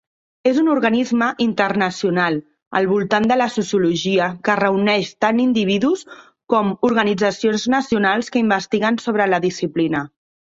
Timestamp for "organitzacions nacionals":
6.89-8.33